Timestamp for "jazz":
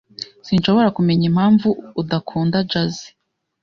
2.69-2.95